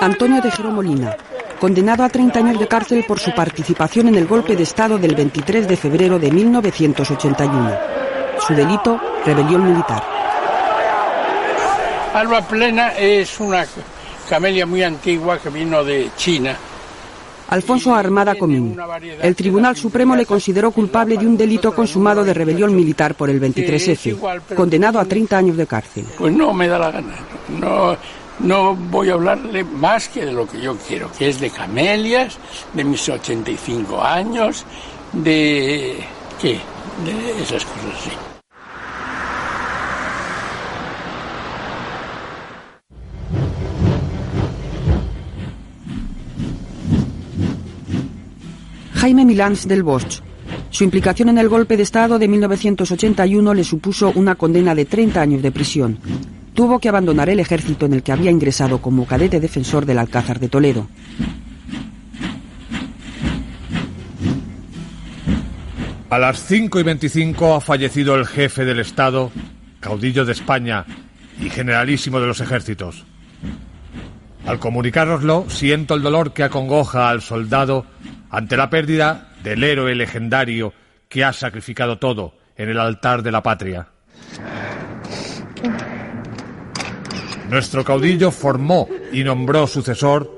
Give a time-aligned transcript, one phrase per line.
[0.00, 1.16] Antonio Tejero Molina,
[1.60, 5.14] condenado a 30 años de cárcel por su participación en el golpe de Estado del
[5.14, 7.78] 23 de febrero de 1981.
[8.46, 10.02] Su delito, rebelión militar.
[12.14, 13.66] Alba Plena es una
[14.28, 16.56] camelia muy antigua que vino de China.
[17.48, 18.76] Alfonso Armada Comín.
[19.22, 23.40] El Tribunal Supremo le consideró culpable de un delito consumado de rebelión militar por el
[23.40, 26.04] 23F, condenado a 30 años de cárcel.
[26.16, 27.14] Pues no me da la gana.
[27.58, 27.96] No,
[28.40, 32.38] no voy a hablarle más que de lo que yo quiero, que es de camelias,
[32.74, 34.64] de mis 85 años,
[35.12, 35.96] de...
[36.40, 36.60] ¿qué?
[37.04, 38.27] De esas cosas así.
[49.08, 50.20] Jaime Milans del Bosch.
[50.68, 55.18] Su implicación en el golpe de Estado de 1981 le supuso una condena de 30
[55.18, 55.98] años de prisión.
[56.52, 60.38] Tuvo que abandonar el ejército en el que había ingresado como cadete defensor del Alcázar
[60.40, 60.88] de Toledo.
[66.10, 69.32] A las 5 y 25 ha fallecido el jefe del Estado,
[69.80, 70.84] caudillo de España
[71.40, 73.06] y generalísimo de los ejércitos.
[74.44, 77.86] Al comunicároslo, siento el dolor que acongoja al soldado
[78.30, 80.72] ante la pérdida del héroe legendario
[81.08, 83.88] que ha sacrificado todo en el altar de la patria.
[87.48, 90.30] Nuestro caudillo formó y nombró sucesor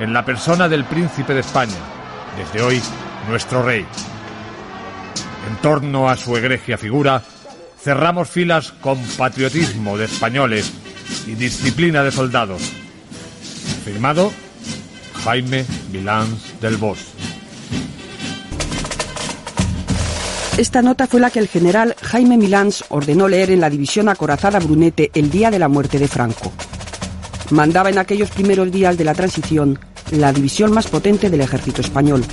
[0.00, 1.76] en la persona del príncipe de España,
[2.36, 2.80] desde hoy
[3.28, 3.86] nuestro rey.
[5.48, 7.22] En torno a su egregia figura,
[7.80, 10.72] cerramos filas con patriotismo de españoles
[11.26, 12.62] y disciplina de soldados.
[13.84, 14.32] Firmado
[15.24, 16.26] Jaime Milán
[16.60, 17.17] del Bosch.
[20.58, 24.58] Esta nota fue la que el general Jaime Milans ordenó leer en la división acorazada
[24.58, 26.50] Brunete el día de la muerte de Franco.
[27.50, 29.78] Mandaba en aquellos primeros días de la transición
[30.10, 32.24] la división más potente del ejército español.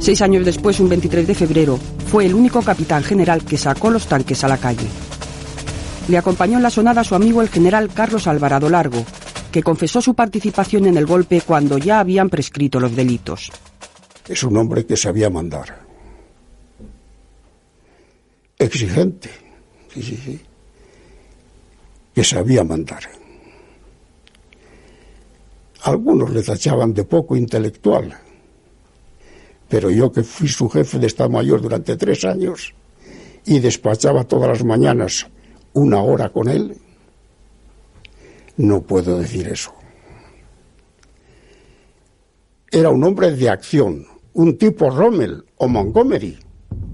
[0.00, 4.08] Seis años después, un 23 de febrero, fue el único capitán general que sacó los
[4.08, 4.88] tanques a la calle.
[6.10, 9.04] Le acompañó en la sonada su amigo el general Carlos Alvarado Largo,
[9.52, 13.52] que confesó su participación en el golpe cuando ya habían prescrito los delitos.
[14.26, 15.86] Es un hombre que sabía mandar.
[18.58, 19.30] Exigente.
[19.94, 20.40] Sí, sí, sí.
[22.12, 23.04] Que sabía mandar.
[25.82, 28.18] Algunos le tachaban de poco intelectual.
[29.68, 32.74] Pero yo que fui su jefe de Estado Mayor durante tres años
[33.46, 35.28] y despachaba todas las mañanas
[35.72, 36.76] una hora con él,
[38.56, 39.72] no puedo decir eso.
[42.70, 46.38] Era un hombre de acción, un tipo Rommel o Montgomery,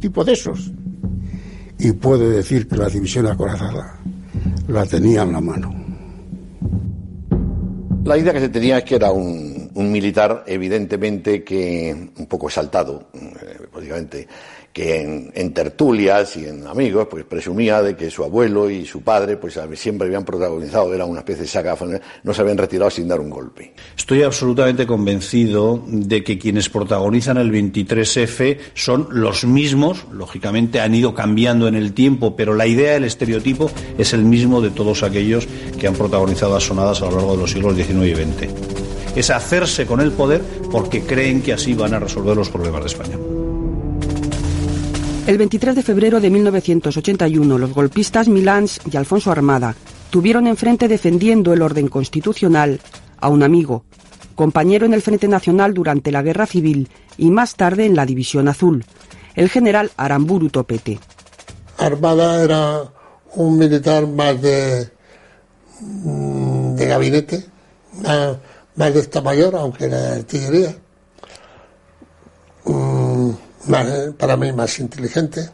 [0.00, 0.72] tipo de esos.
[1.78, 4.00] Y puedo decir que la división acorazada
[4.68, 5.74] la tenía en la mano.
[8.04, 13.08] La idea que se tenía es que era un, militar evidentemente que un poco exaltado,
[13.12, 13.58] eh,
[14.76, 19.38] que en, tertulias y en amigos, pues presumía de que su abuelo y su padre,
[19.38, 21.74] pues siempre habían protagonizado, era una especie de saga,
[22.22, 23.72] no se habían retirado sin dar un golpe.
[23.96, 31.14] Estoy absolutamente convencido de que quienes protagonizan el 23F son los mismos, lógicamente han ido
[31.14, 35.48] cambiando en el tiempo, pero la idea, el estereotipo, es el mismo de todos aquellos
[35.80, 39.16] que han protagonizado las sonadas a lo largo de los siglos XIX y XX.
[39.16, 42.88] Es hacerse con el poder porque creen que así van a resolver los problemas de
[42.88, 43.35] España.
[45.26, 49.74] El 23 de febrero de 1981, los golpistas Milans y Alfonso Armada
[50.10, 52.80] tuvieron enfrente defendiendo el orden constitucional
[53.18, 53.82] a un amigo,
[54.36, 56.88] compañero en el Frente Nacional durante la Guerra Civil
[57.18, 58.84] y más tarde en la División Azul,
[59.34, 61.00] el general Aramburu Topete.
[61.76, 62.84] Armada era
[63.34, 64.88] un militar más de,
[65.80, 67.46] mm, de gabinete,
[68.76, 70.76] más, de esta mayor, aunque era artillería.
[73.66, 75.50] Mm, para mí más inteligente.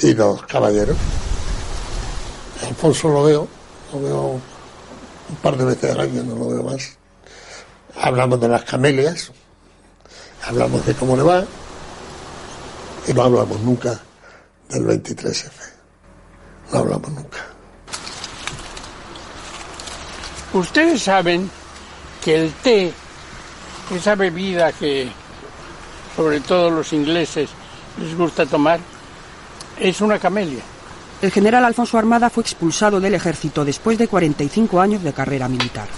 [0.00, 0.96] Y los caballeros.
[2.68, 3.48] Alfonso lo veo,
[3.92, 4.40] lo veo
[5.28, 6.96] un par de veces al año, no lo veo más.
[8.00, 9.32] Hablamos de las camelias,
[10.46, 11.44] hablamos de cómo le va,
[13.06, 13.98] y no hablamos nunca
[14.68, 15.50] del 23F.
[16.72, 17.38] No hablamos nunca.
[20.52, 21.50] Ustedes saben
[22.22, 22.92] que el té,
[23.94, 25.10] esa bebida que
[26.16, 27.50] sobre todo los ingleses
[28.00, 28.80] les gusta tomar,
[29.78, 30.62] es una camelia.
[31.22, 35.88] El general Alfonso Armada fue expulsado del ejército después de 45 años de carrera militar.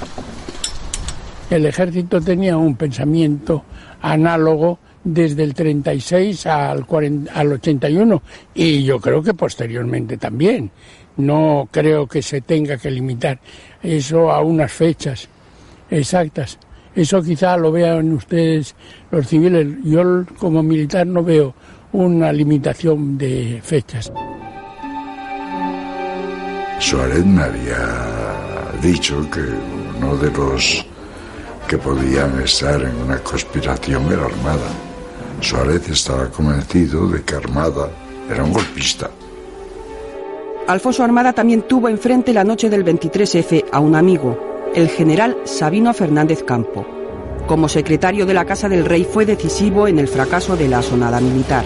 [1.51, 3.65] El ejército tenía un pensamiento
[4.03, 8.23] análogo desde el 36 al, 40, al 81
[8.55, 10.71] y yo creo que posteriormente también.
[11.17, 13.41] No creo que se tenga que limitar
[13.83, 15.29] eso a unas fechas
[15.91, 16.59] exactas.
[16.99, 18.75] Eso quizá lo vean ustedes
[19.13, 19.69] los civiles.
[19.85, 21.55] Yo como militar no veo
[21.93, 24.11] una limitación de fechas.
[26.81, 27.79] Suárez me había
[28.83, 29.43] dicho que
[29.97, 30.85] uno de los
[31.69, 34.69] que podían estar en una conspiración era Armada.
[35.41, 37.91] Suárez estaba convencido de que Armada
[38.29, 39.09] era un golpista.
[40.67, 45.93] Alfonso Armada también tuvo enfrente la noche del 23F a un amigo, el general Sabino
[45.95, 46.87] Fernández Campo.
[47.47, 51.21] Como secretario de la Casa del Rey fue decisivo en el fracaso de la sonada
[51.21, 51.65] militar.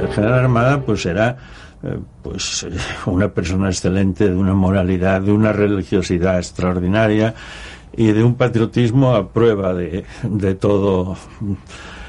[0.00, 1.36] El general Armada pues era
[1.82, 2.66] eh, pues
[3.06, 7.34] una persona excelente, de una moralidad, de una religiosidad extraordinaria
[7.96, 11.16] y de un patriotismo a prueba de, de todo,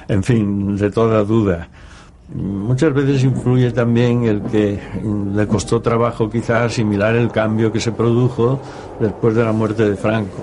[0.07, 1.69] en fin, de toda duda.
[2.35, 4.79] Muchas veces influye también el que
[5.33, 8.59] le costó trabajo quizás asimilar el cambio que se produjo
[8.99, 10.37] después de la muerte de Franco.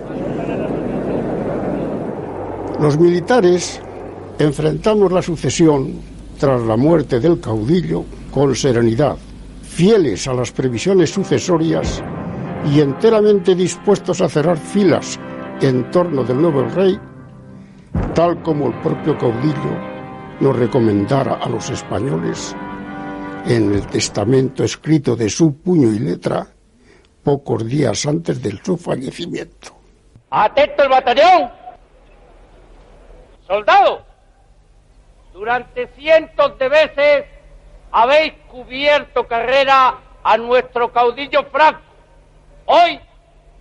[2.80, 3.80] Los militares
[4.36, 5.92] enfrentamos la sucesión
[6.40, 9.16] tras la muerte del caudillo con serenidad,
[9.62, 12.02] fieles a las previsiones sucesorias
[12.74, 15.20] y enteramente dispuestos a cerrar filas
[15.60, 16.98] en torno del nuevo rey,
[18.12, 19.95] tal como el propio caudillo
[20.40, 22.54] nos recomendara a los españoles
[23.46, 26.46] en el testamento escrito de su puño y letra
[27.22, 29.74] pocos días antes de su fallecimiento.
[30.30, 31.50] Atento el batallón.
[33.46, 34.04] Soldado,
[35.32, 37.24] durante cientos de veces
[37.92, 41.80] habéis cubierto carrera a nuestro caudillo Franco.
[42.66, 43.00] Hoy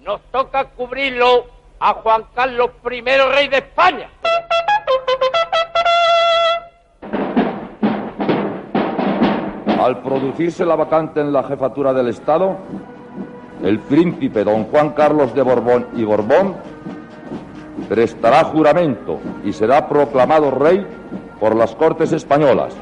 [0.02, 1.46] nos toca cubrirlo
[1.80, 4.10] a Juan Carlos I, rey de España.
[9.86, 12.58] Al producirse la vacante en la jefatura del Estado,
[13.62, 16.56] el príncipe don Juan Carlos de Borbón y Borbón
[17.88, 20.88] prestará juramento y será proclamado rey
[21.40, 22.74] por las Cortes Españolas.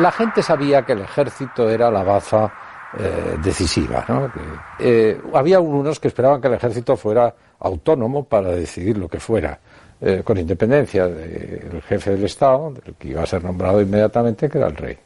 [0.00, 2.50] La gente sabía que el ejército era la baza
[2.96, 4.32] eh, decisiva.
[4.78, 9.58] Eh, había unos que esperaban que el ejército fuera autónomo para decidir lo que fuera,
[10.00, 14.56] eh, con independencia del jefe del Estado, del que iba a ser nombrado inmediatamente, que
[14.56, 14.96] era el rey.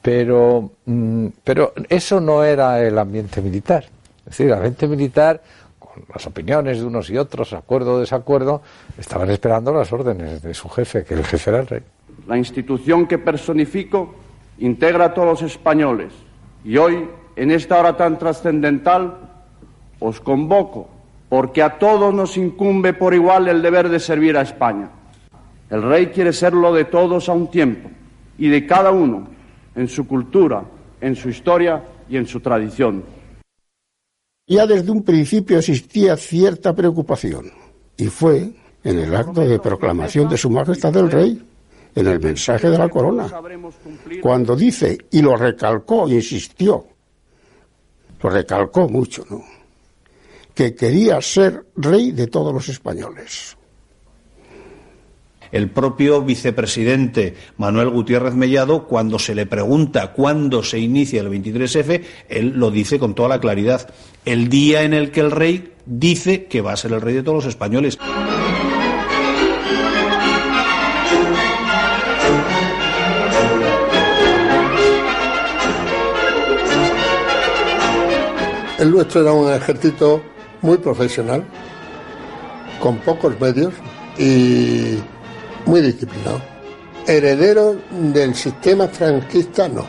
[0.00, 3.84] Pero, mm, pero eso no era el ambiente militar.
[4.18, 5.42] Es decir, el ambiente militar,
[5.80, 8.62] con las opiniones de unos y otros, acuerdo o desacuerdo,
[8.96, 11.82] estaban esperando las órdenes de su jefe, que el jefe era el rey.
[12.28, 14.14] La institución que personifico
[14.58, 16.12] integra a todos los españoles
[16.64, 19.18] y hoy, en esta hora tan trascendental,
[19.98, 20.88] os convoco
[21.28, 24.90] porque a todos nos incumbe por igual el deber de servir a España.
[25.70, 27.90] El rey quiere serlo de todos a un tiempo
[28.36, 29.28] y de cada uno
[29.74, 30.62] en su cultura,
[31.00, 33.02] en su historia y en su tradición.
[34.46, 37.46] Ya desde un principio existía cierta preocupación
[37.96, 38.52] y fue
[38.84, 41.42] en el acto de proclamación de Su Majestad el Rey
[41.94, 43.30] en el mensaje de la corona,
[44.20, 46.86] cuando dice, y lo recalcó, insistió,
[48.22, 49.42] lo recalcó mucho, ¿no?
[50.54, 53.56] Que quería ser rey de todos los españoles.
[55.50, 62.02] El propio vicepresidente Manuel Gutiérrez Mellado, cuando se le pregunta cuándo se inicia el 23F,
[62.30, 63.92] él lo dice con toda la claridad.
[64.24, 67.22] El día en el que el rey dice que va a ser el rey de
[67.22, 67.98] todos los españoles.
[78.82, 80.20] El nuestro era un ejército
[80.60, 81.44] muy profesional,
[82.80, 83.72] con pocos medios
[84.18, 84.98] y
[85.66, 86.42] muy disciplinado.
[87.06, 89.86] Heredero del sistema franquista, no.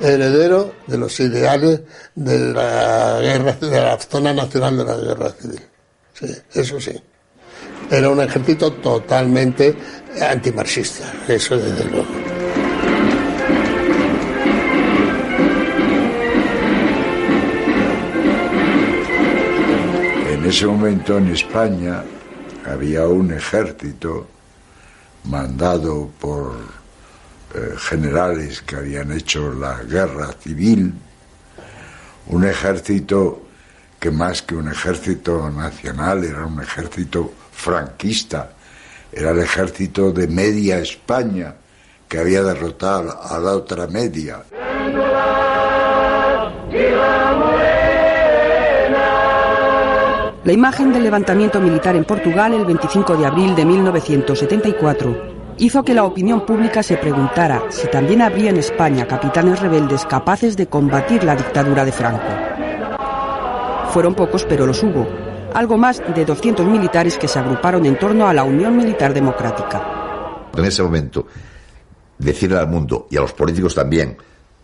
[0.00, 1.82] Heredero de los ideales
[2.16, 5.60] de la guerra, de la zona nacional de la guerra civil.
[6.12, 7.00] Sí, eso sí.
[7.88, 9.76] Era un ejército totalmente
[10.20, 12.27] antimarxista, eso desde luego.
[20.48, 22.02] Ese momento en España
[22.64, 24.26] había un ejército
[25.24, 26.56] mandado por
[27.54, 30.94] eh, generales que habían hecho la guerra civil,
[32.28, 33.42] un ejército
[34.00, 38.52] que más que un ejército nacional era un ejército franquista,
[39.12, 41.56] era el ejército de media España
[42.08, 44.44] que había derrotado a la otra media.
[50.48, 55.92] La imagen del levantamiento militar en Portugal el 25 de abril de 1974 hizo que
[55.92, 61.22] la opinión pública se preguntara si también habría en España capitanes rebeldes capaces de combatir
[61.22, 62.24] la dictadura de Franco.
[63.92, 65.06] Fueron pocos, pero los hubo.
[65.52, 70.46] Algo más de 200 militares que se agruparon en torno a la Unión Militar Democrática.
[70.56, 71.26] En ese momento,
[72.16, 74.16] decirle al mundo y a los políticos también,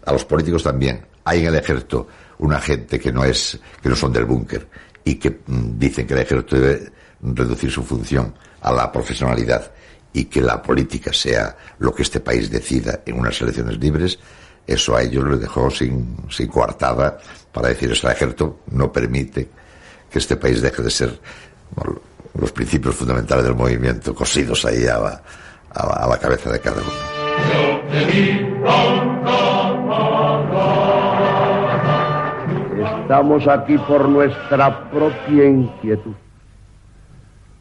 [0.07, 3.95] a los políticos también, hay en el ejército una gente que no es, que no
[3.95, 4.67] son del búnker
[5.05, 6.93] y que mm, dicen que el ejército debe
[7.23, 9.71] reducir su función a la profesionalidad
[10.13, 14.19] y que la política sea lo que este país decida en unas elecciones libres,
[14.67, 17.19] eso a ellos les dejó sin, sin coartada
[17.53, 17.91] para decir.
[17.91, 19.49] El ejército no permite
[20.11, 21.21] que este país deje de ser
[22.39, 25.23] los principios fundamentales del movimiento cosidos ahí a
[25.75, 27.15] a la cabeza de cada uno.
[33.05, 36.15] Estamos aquí por nuestra propia inquietud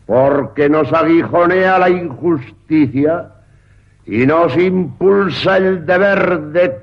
[0.05, 3.29] porque nos aguijonea la injusticia
[4.05, 6.79] y nos impulsa el deber de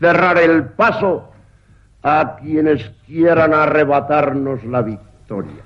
[0.00, 1.30] cerrar el paso
[2.02, 5.62] a quienes quieran arrebatarnos la victoria.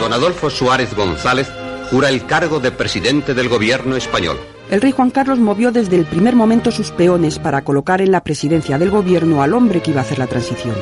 [0.00, 1.59] Don Adolfo Suárez González
[1.90, 4.38] jura el cargo de presidente del gobierno español.
[4.70, 8.22] El rey Juan Carlos movió desde el primer momento sus peones para colocar en la
[8.22, 10.76] presidencia del gobierno al hombre que iba a hacer la transición.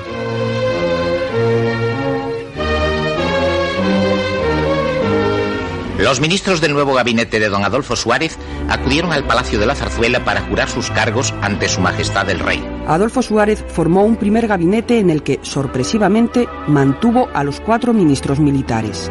[5.99, 8.39] Los ministros del nuevo gabinete de don Adolfo Suárez
[8.69, 12.65] acudieron al Palacio de la Zarzuela para jurar sus cargos ante su majestad el rey.
[12.87, 18.39] Adolfo Suárez formó un primer gabinete en el que, sorpresivamente, mantuvo a los cuatro ministros
[18.39, 19.11] militares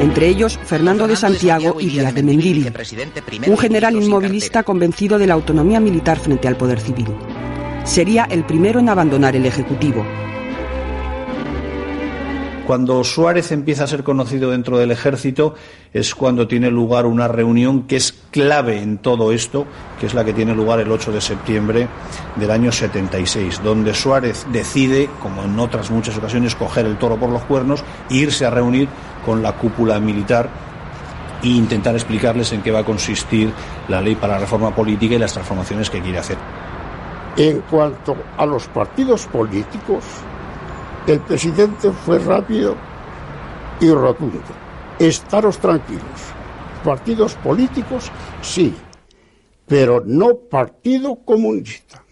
[0.00, 2.70] entre ellos Fernando de Santiago y Díaz de Mendili,
[3.46, 7.06] un general inmovilista convencido de la autonomía militar frente al poder civil.
[7.84, 10.04] Sería el primero en abandonar el Ejecutivo.
[12.66, 15.54] Cuando Suárez empieza a ser conocido dentro del ejército
[15.92, 19.66] es cuando tiene lugar una reunión que es clave en todo esto,
[20.00, 21.86] que es la que tiene lugar el 8 de septiembre
[22.34, 27.30] del año 76, donde Suárez decide, como en otras muchas ocasiones, coger el toro por
[27.30, 28.88] los cuernos e irse a reunir
[29.24, 30.50] con la cúpula militar
[31.44, 33.52] e intentar explicarles en qué va a consistir
[33.86, 36.36] la ley para la reforma política y las transformaciones que quiere hacer.
[37.36, 40.02] En cuanto a los partidos políticos,
[41.06, 42.76] el presidente fue rápido
[43.80, 44.40] y rotundo.
[44.98, 46.02] Estaros tranquilos.
[46.84, 48.10] Partidos políticos,
[48.42, 48.74] sí,
[49.66, 52.02] pero no partido comunista.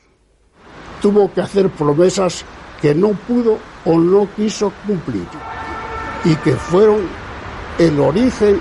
[1.01, 2.45] Tuvo que hacer promesas
[2.81, 5.27] que no pudo o no quiso cumplir
[6.25, 7.03] y que fueron
[7.79, 8.61] el origen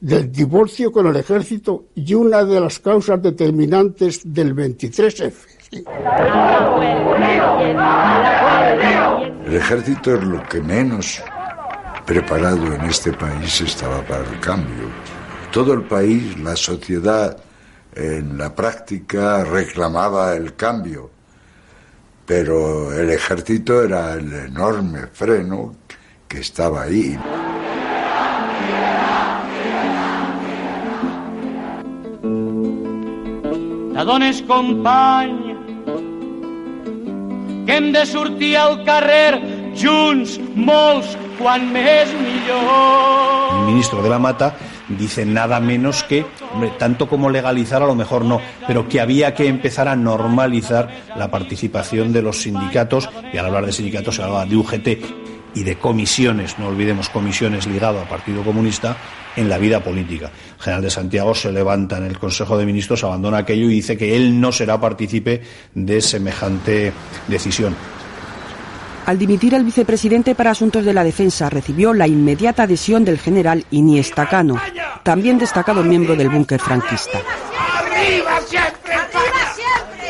[0.00, 5.55] del divorcio con el ejército y una de las causas determinantes del 23F.
[5.72, 5.84] El
[9.56, 11.22] ejército es lo que menos
[12.04, 14.88] preparado en este país estaba para el cambio.
[15.50, 17.36] Todo el país, la sociedad,
[17.94, 21.10] en la práctica reclamaba el cambio,
[22.26, 25.74] pero el ejército era el enorme freno
[26.28, 27.18] que estaba ahí.
[33.94, 35.45] Tadones company
[37.66, 39.42] de carrer
[39.74, 40.40] junts.
[43.52, 44.56] El ministro de la Mata
[44.88, 49.34] dice nada menos que, hombre, tanto como legalizar a lo mejor no, pero que había
[49.34, 54.22] que empezar a normalizar la participación de los sindicatos, y al hablar de sindicatos se
[54.22, 54.88] hablaba de UGT
[55.54, 58.96] y de comisiones, no olvidemos comisiones ligado al Partido Comunista,
[59.36, 60.30] en la vida política.
[60.56, 63.96] El general de Santiago se levanta en el Consejo de Ministros, abandona aquello y dice
[63.96, 65.42] que él no será partícipe
[65.74, 66.92] de semejante
[67.28, 67.76] decisión.
[69.06, 73.64] Al dimitir el vicepresidente para Asuntos de la Defensa recibió la inmediata adhesión del general
[73.70, 74.60] Iniesta Cano,
[75.04, 77.20] también destacado miembro del búnker franquista.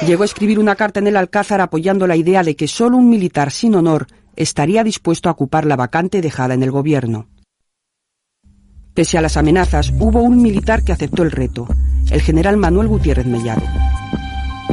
[0.06, 3.11] Llegó a escribir una carta en el Alcázar apoyando la idea de que solo un
[3.11, 7.26] militar sin honor estaría dispuesto a ocupar la vacante dejada en el gobierno.
[8.97, 11.69] Pese a las amenazas, hubo un militar que aceptó el reto,
[12.11, 13.61] el general Manuel Gutiérrez Mellado.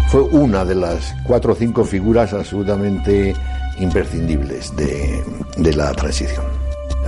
[0.08, 3.36] Fue una de las cuatro o cinco figuras absolutamente
[3.82, 6.46] imprescindibles de, la transición.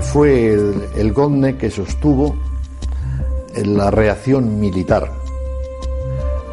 [0.01, 2.35] Fue el, el que sostuvo
[3.63, 5.09] la reacción militar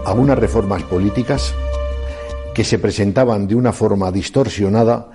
[0.05, 1.53] a unas reformas políticas
[2.55, 5.09] que se presentaban de una forma distorsionada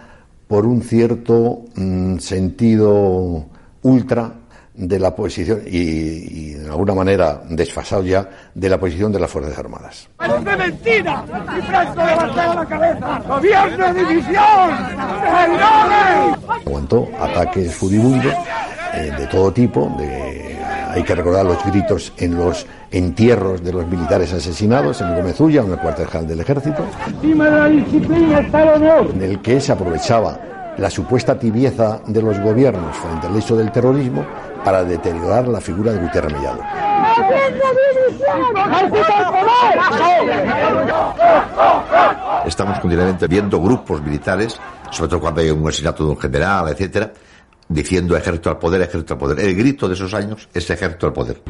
[0.46, 3.46] por un cierto mm, sentido
[3.84, 4.34] ultra
[4.78, 9.30] de la posición y, y, de alguna manera desfasado ya de la posición de las
[9.30, 10.08] Fuerzas Armadas.
[10.22, 11.26] ¡Es de mentira!
[11.58, 13.22] ¡Y Franco levantado la cabeza!
[13.28, 14.72] ¡Gobierno de división!
[16.66, 18.34] Aguantó ataques furibundos
[18.94, 20.58] eh, de todo tipo, de,
[20.92, 25.72] hay que recordar los gritos en los entierros de los militares asesinados en Gomezulla, en
[25.72, 29.10] el cuartel general del ejército, Encima de la disciplina está el honor.
[29.14, 30.40] en el que se aprovechaba
[30.78, 34.24] la supuesta tibieza de los gobiernos frente al hecho del terrorismo
[34.64, 36.62] para deteriorar la figura de Gutiérrez Mellado.
[42.46, 44.60] Estamos continuamente viendo grupos militares,
[44.92, 47.12] sobre todo cuando hay un asesinato de un general, etcétera,
[47.68, 49.40] diciendo ejército al poder, ejército al poder.
[49.40, 51.42] El grito de esos años es ejército al poder.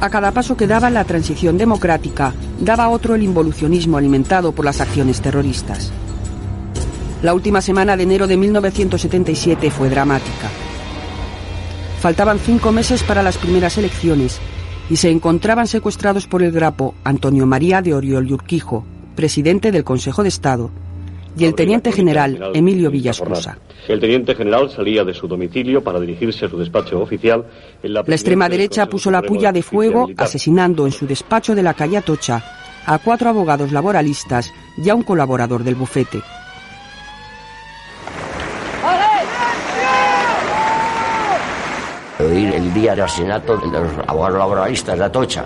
[0.00, 4.80] A cada paso que daba la transición democrática, daba otro el involucionismo alimentado por las
[4.80, 5.92] acciones terroristas.
[7.22, 10.48] La última semana de enero de 1977 fue dramática.
[12.02, 14.40] Faltaban cinco meses para las primeras elecciones
[14.90, 19.84] y se encontraban secuestrados por el grapo Antonio María de Oriol y Urquijo, presidente del
[19.84, 20.72] Consejo de Estado,
[21.38, 23.56] y el teniente general Emilio Villascusa.
[23.86, 27.44] El teniente general salía de su domicilio para dirigirse a su despacho oficial
[27.84, 31.62] en la La extrema derecha puso la puya de fuego asesinando en su despacho de
[31.62, 32.42] la calle Atocha
[32.84, 36.20] a cuatro abogados laboralistas y a un colaborador del bufete.
[42.24, 45.44] Oír el día del asesinato de los abogados laboralistas de Atocha.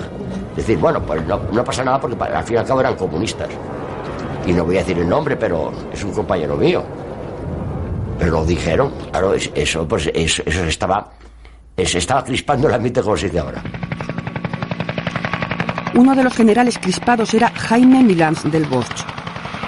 [0.55, 3.49] Decir, bueno, pues no, pasa nada porque al fin y al cabo eran comunistas.
[4.47, 6.83] Y no voy a decir el nombre, pero es un compañero mío.
[8.19, 11.11] Pero lo dijeron, claro, es- eso, pues eso, eso se estaba,
[11.77, 13.63] se estaba crispando el ambiente como se dice ahora.
[15.95, 19.05] Uno de los generales crispados era Jaime Milans del Bosch.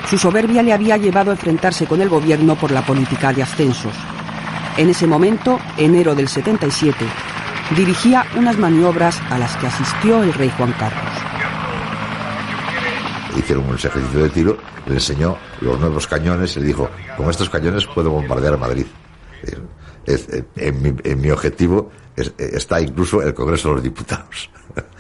[0.09, 3.93] Su soberbia le había llevado a enfrentarse con el gobierno por la política de ascensos.
[4.79, 7.05] En ese momento, enero del 77,
[7.77, 11.03] dirigía unas maniobras a las que asistió el rey Juan Carlos.
[13.37, 17.51] Hicieron un ejercicio de tiro, le enseñó los nuevos cañones y le dijo, con estos
[17.51, 18.87] cañones puedo bombardear Madrid.
[20.07, 24.51] Es- es- en, mi, en mi objetivo es- está incluso el Congreso de los Diputados.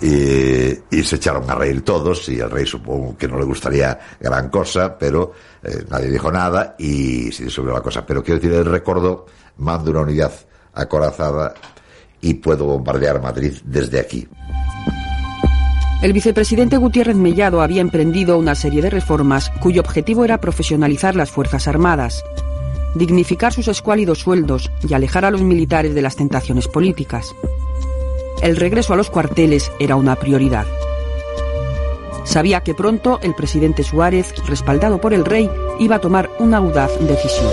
[0.00, 4.50] Y, se echaron a reír todos y el rey supongo que no le gustaría gran
[4.50, 5.32] cosa, pero
[5.62, 8.04] eh, nadie dijo nada y se disolvió la cosa.
[8.04, 10.32] Pero quiero decir, él recordó, mando una unidad
[10.74, 11.54] acorazada
[12.20, 14.28] y puedo bombardear Madrid desde aquí.
[16.00, 21.30] El vicepresidente Gutiérrez Mellado había emprendido una serie de reformas cuyo objetivo era profesionalizar las
[21.30, 22.22] Fuerzas Armadas,
[22.94, 27.34] dignificar sus escuálidos sueldos y alejar a los militares de las tentaciones políticas.
[28.40, 30.64] El regreso a los cuarteles era una prioridad.
[32.24, 36.90] Sabía que pronto el presidente Suárez, respaldado por el rey, iba a tomar una audaz
[37.00, 37.50] decisión.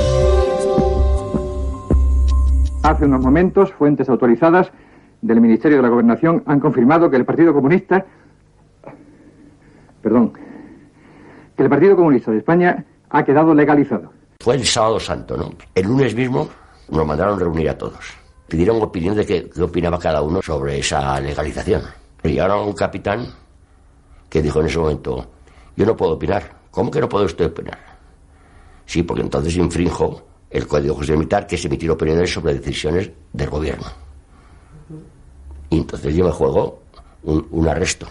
[2.83, 4.71] Hace unos momentos, fuentes autorizadas
[5.21, 8.05] del Ministerio de la Gobernación han confirmado que el Partido Comunista.
[10.03, 10.33] Perdón.
[11.57, 14.13] Que el Partido Comunista de España ha quedado legalizado.
[14.39, 15.49] Fue el sábado santo, ¿no?
[15.73, 16.47] El lunes mismo
[16.89, 18.24] nos mandaron reunir a todos.
[18.47, 21.81] Pidieron opinión de qué, opinaba cada uno sobre esa legalización.
[22.23, 23.27] Y llegaron a un capitán
[24.29, 25.27] que dijo en ese momento,
[25.75, 26.65] yo no puedo opinar.
[26.71, 27.79] ¿Cómo que no puede usted opinar?
[28.85, 33.09] Sí, porque entonces infrinjo el Código de Justicia Militar que es emitir opiniones sobre decisiones
[33.33, 33.87] del gobierno.
[35.69, 36.79] Y entonces yo me juego
[37.23, 38.07] un arresto.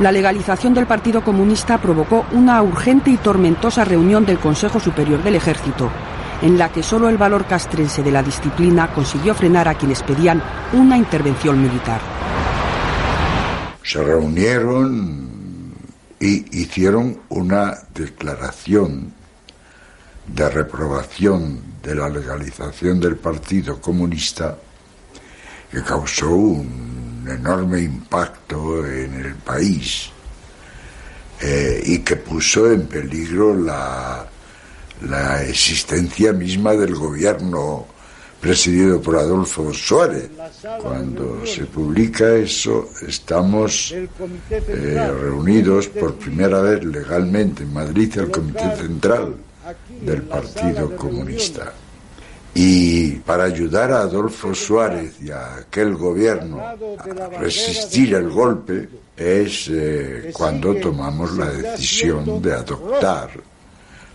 [0.00, 5.34] La legalización del Partido Comunista provocó una urgente y tormentosa reunión del Consejo Superior del
[5.34, 5.90] Ejército,
[6.42, 10.42] en la que solo el valor castrense de la disciplina consiguió frenar a quienes pedían
[10.72, 12.00] una intervención militar.
[13.82, 15.28] se reunieron
[16.20, 19.12] y hicieron una declaración
[20.26, 24.58] de reprobación de la legalización del Partido Comunista
[25.70, 30.10] que causó un enorme impacto en el país
[31.40, 34.26] eh, y que puso en peligro la,
[35.02, 37.86] la existencia misma del gobierno
[38.40, 40.30] presidido por Adolfo Suárez.
[40.80, 48.76] Cuando se publica eso, estamos eh, reunidos por primera vez legalmente en Madrid el Comité
[48.76, 49.34] Central
[50.02, 51.72] del Partido Comunista.
[52.54, 56.76] Y para ayudar a Adolfo Suárez y a aquel gobierno a
[57.38, 63.30] resistir el golpe es eh, cuando tomamos la decisión de adoptar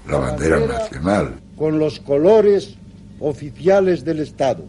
[0.08, 1.40] la bandera nacional.
[1.56, 2.76] con los colores
[3.20, 4.64] oficiales del Estado.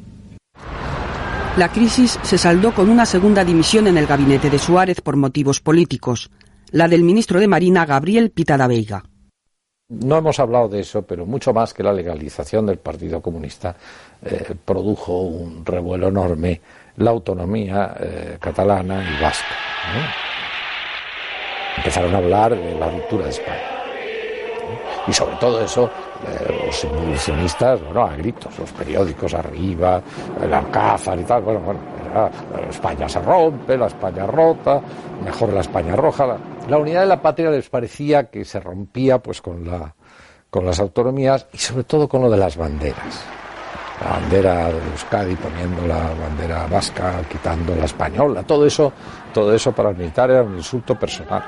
[1.57, 5.61] La crisis se saldó con una segunda dimisión en el gabinete de Suárez por motivos
[5.61, 6.31] políticos,
[6.71, 9.05] la del ministro de Marina Gabriel Pitada Veiga.
[9.89, 13.77] No hemos hablado de eso, pero mucho más que la legalización del Partido Comunista
[14.23, 16.61] eh, produjo un revuelo enorme
[16.97, 19.55] la autonomía eh, catalana y vasca.
[21.77, 23.74] Empezaron a hablar de la ruptura de España.
[25.07, 25.91] Y sobre todo eso,
[26.27, 30.01] eh, los involucionistas, bueno, a gritos, los periódicos arriba,
[30.43, 31.81] el Alcázar y tal, bueno, bueno,
[32.69, 34.81] España se rompe, la España rota,
[35.25, 36.27] mejor la España roja.
[36.27, 39.95] La, la, unidad de la patria les parecía que se rompía pues con, la,
[40.51, 43.25] con las autonomías y sobre todo con lo de las banderas.
[44.03, 48.93] La bandera de Euskadi poniendo la bandera vasca, quitando la española, todo eso,
[49.33, 51.43] todo eso para el militar era un insulto personal.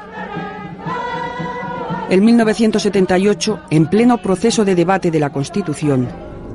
[2.09, 6.09] En 1978, en pleno proceso de debate de la Constitución,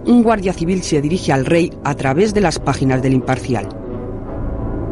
[0.05, 3.67] un guardia civil se dirige al rey a través de las páginas del Imparcial.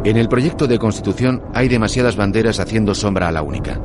[0.04, 3.80] En el proyecto de Constitución hay demasiadas banderas haciendo sombra a la única.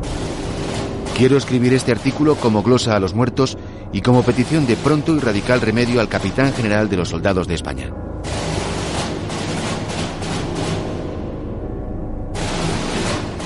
[1.16, 3.56] Quiero escribir este artículo como glosa a los muertos
[3.92, 7.54] y como petición de pronto y radical remedio al capitán general de los soldados de
[7.54, 7.94] España.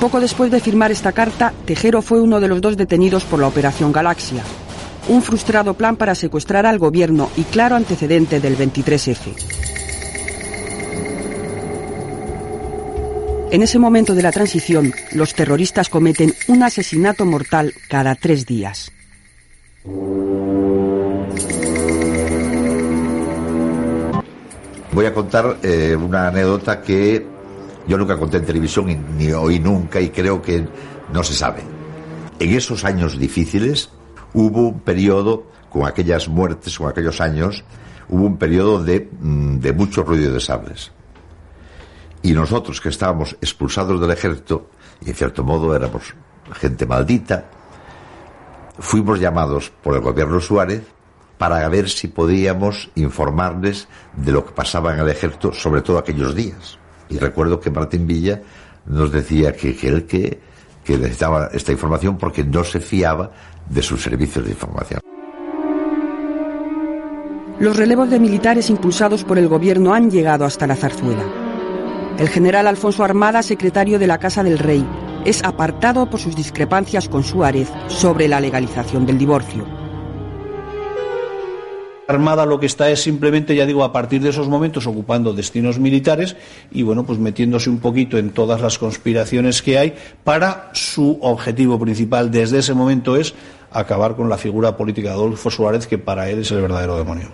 [0.01, 3.49] Poco después de firmar esta carta, Tejero fue uno de los dos detenidos por la
[3.49, 4.45] Operación Galaxia,
[5.09, 9.35] un frustrado plan para secuestrar al gobierno y claro antecedente del 23F.
[13.51, 18.93] En ese momento de la transición, los terroristas cometen un asesinato mortal cada tres días.
[24.93, 27.38] Voy a contar eh, una anécdota que
[27.89, 30.69] yo nunca conté en televisión y ni oí nunca y creo que
[31.13, 31.63] no se sabe.
[32.39, 33.91] En esos años difíciles
[34.35, 37.65] hubo un periodo, con aquellas muertes, con aquellos años,
[38.09, 40.93] hubo un periodo de, mm, de mucho ruido de sables.
[42.23, 44.69] Y nosotros que estábamos expulsados del ejército,
[45.01, 46.15] y en cierto modo éramos
[46.53, 47.47] gente maldita,
[48.79, 50.83] fuimos llamados por el gobierno Suárez
[51.39, 56.35] para ver si podíamos informarles de lo que pasaba en el ejército, sobre todo aquellos
[56.35, 56.79] días.
[57.11, 58.41] Y recuerdo que Martín Villa
[58.87, 60.41] nos decía que, él que,
[60.85, 63.31] que necesitaba esta información porque no se fiaba
[63.69, 65.01] de sus servicios de información.
[67.61, 71.25] Los relevos de militares impulsados por el gobierno han llegado hasta la zarzuela.
[72.19, 74.87] El general Alfonso Armada, secretario de la Casa del Rey,
[75.25, 79.78] es apartado por sus discrepancias con Suárez sobre la legalización del divorcio.
[82.09, 85.79] Armada lo que está es simplemente, ya digo, a partir de esos momentos ocupando destinos
[85.79, 86.37] militares
[86.71, 89.95] y bueno, pues metiéndose un poquito en todas las conspiraciones que hay
[90.25, 93.35] para su objetivo principal desde ese momento es
[93.71, 97.29] acabar con la figura política de Adolfo Suárez que para él es el verdadero demonio.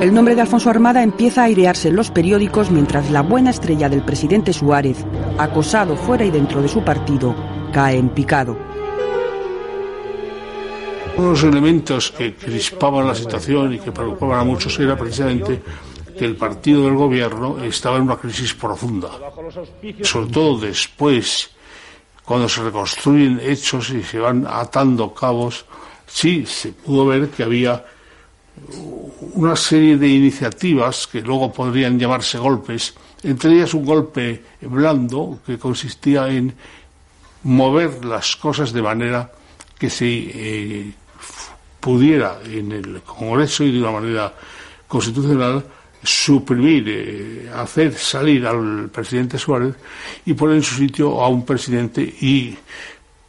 [0.00, 3.88] El nombre de Alfonso Armada empieza a airearse en los periódicos mientras la buena estrella
[3.88, 5.04] del presidente Suárez,
[5.36, 7.34] acosado fuera y dentro de su partido,
[7.72, 8.69] cae en picado.
[11.20, 15.60] Uno de los elementos que crispaban la situación y que preocupaban a muchos era precisamente
[16.18, 19.10] que el partido del gobierno estaba en una crisis profunda.
[20.00, 21.50] Sobre todo después,
[22.24, 25.66] cuando se reconstruyen hechos y se van atando cabos,
[26.06, 27.84] sí se pudo ver que había
[29.34, 35.58] una serie de iniciativas que luego podrían llamarse golpes, entre ellas un golpe blando que
[35.58, 36.54] consistía en
[37.42, 39.30] mover las cosas de manera
[39.78, 40.92] que se eh,
[41.80, 44.32] pudiera en el Congreso y de una manera
[44.86, 45.64] constitucional
[46.02, 49.74] suprimir, eh, hacer salir al presidente Suárez
[50.24, 52.56] y poner en su sitio a un presidente y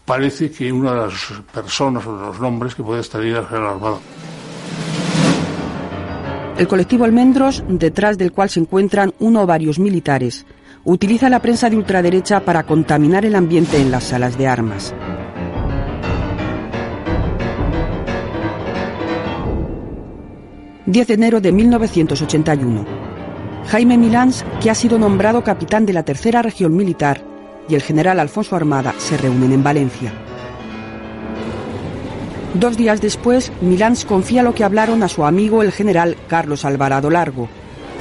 [0.05, 1.13] parece que una de las
[1.53, 4.01] personas o de los nombres que puede estar el general Armado.
[6.57, 10.45] El colectivo Almendros, detrás del cual se encuentran uno o varios militares,
[10.83, 14.93] utiliza la prensa de ultraderecha para contaminar el ambiente en las salas de armas.
[20.85, 22.85] 10 de enero de 1981.
[23.67, 27.23] Jaime Milans, que ha sido nombrado capitán de la tercera región militar,
[27.69, 30.11] y el general Alfonso Armada se reúnen en Valencia.
[32.55, 37.09] Dos días después, Milans confía lo que hablaron a su amigo el general Carlos Alvarado
[37.09, 37.47] Largo,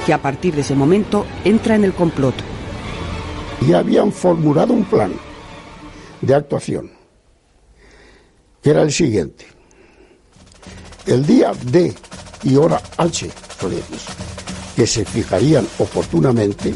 [0.05, 2.35] que a partir de ese momento entra en el complot.
[3.65, 5.13] Y habían formulado un plan
[6.19, 6.91] de actuación,
[8.61, 9.45] que era el siguiente.
[11.05, 11.93] El día de
[12.43, 14.05] y hora H solemnes,
[14.75, 16.73] que se fijarían oportunamente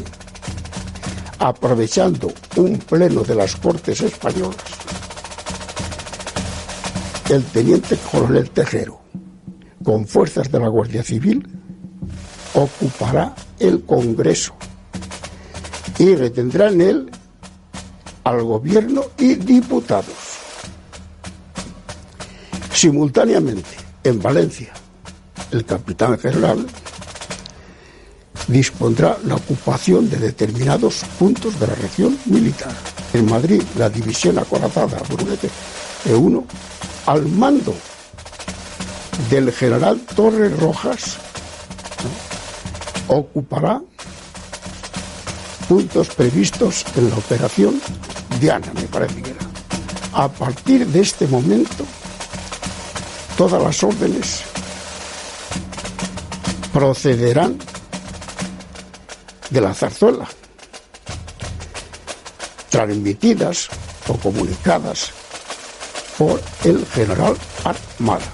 [1.38, 4.56] aprovechando un pleno de las Cortes Españolas.
[7.28, 9.00] El teniente coronel Tejero,
[9.84, 11.46] con fuerzas de la Guardia Civil,
[12.54, 14.54] ocupará el Congreso
[15.98, 17.10] y retendrá en él
[18.24, 20.14] al gobierno y diputados.
[22.72, 24.72] Simultáneamente, en Valencia,
[25.52, 26.66] el capitán general
[28.48, 32.72] dispondrá la ocupación de determinados puntos de la región militar.
[33.12, 35.50] En Madrid, la división acorazada Brunete
[36.04, 36.44] E1,
[37.06, 37.74] al mando
[39.30, 41.16] del general Torres Rojas,
[43.08, 43.80] ocupará
[45.68, 47.80] puntos previstos en la operación
[48.40, 49.40] Diana, me parece que era.
[50.12, 51.84] A partir de este momento,
[53.36, 54.44] todas las órdenes
[56.76, 57.56] procederán
[59.48, 60.28] de la zarzuela,
[62.68, 63.70] transmitidas
[64.08, 65.10] o comunicadas
[66.18, 67.34] por el general
[67.64, 68.26] Armada.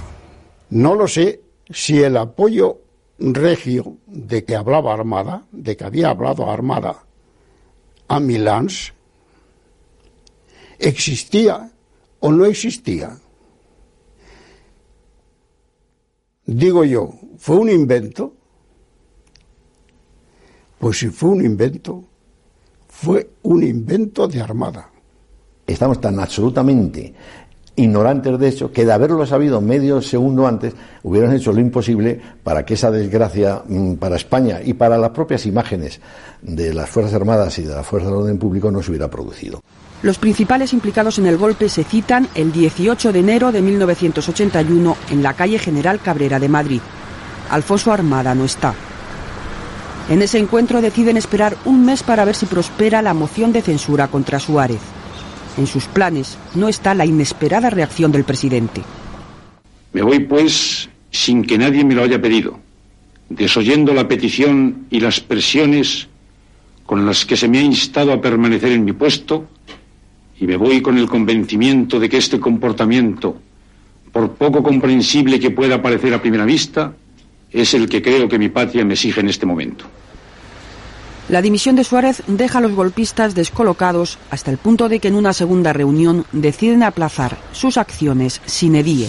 [0.70, 2.80] No lo sé si el apoyo
[3.20, 7.04] regio de que hablaba Armada, de que había hablado Armada
[8.08, 8.66] a Milán,
[10.80, 11.70] existía
[12.18, 13.16] o no existía.
[16.46, 18.32] Digo yo, ¿fue un invento?
[20.78, 22.04] Pues si fue un invento,
[22.88, 24.90] fue un invento de Armada.
[25.66, 27.14] Estamos tan absolutamente
[27.76, 32.64] ignorantes de eso, que de haberlo sabido medio segundo antes, hubieran hecho lo imposible para
[32.64, 36.00] que esa desgracia mm, para España y para las propias imágenes
[36.42, 39.62] de las Fuerzas Armadas y de las Fuerzas del Orden Público no se hubiera producido.
[40.02, 45.22] Los principales implicados en el golpe se citan el 18 de enero de 1981 en
[45.22, 46.80] la calle General Cabrera de Madrid.
[47.50, 48.74] Alfonso Armada no está.
[50.08, 54.08] En ese encuentro deciden esperar un mes para ver si prospera la moción de censura
[54.08, 54.80] contra Suárez.
[55.56, 58.82] En sus planes no está la inesperada reacción del presidente.
[59.92, 62.58] Me voy, pues, sin que nadie me lo haya pedido,
[63.28, 66.08] desoyendo la petición y las presiones
[66.86, 69.46] con las que se me ha instado a permanecer en mi puesto,
[70.38, 73.36] y me voy con el convencimiento de que este comportamiento,
[74.12, 76.94] por poco comprensible que pueda parecer a primera vista,
[77.50, 79.84] es el que creo que mi patria me exige en este momento.
[81.28, 85.14] La dimisión de Suárez deja a los golpistas descolocados hasta el punto de que en
[85.14, 89.08] una segunda reunión deciden aplazar sus acciones sin edie.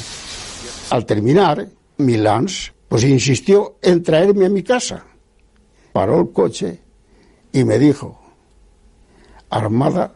[0.91, 5.03] Al terminar, Milans pues insistió en traerme a mi casa.
[5.91, 6.79] Paró el coche
[7.51, 8.21] y me dijo,
[9.49, 10.13] Armada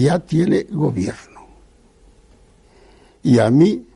[0.00, 1.46] ya tiene gobierno.
[3.22, 3.86] Y a mí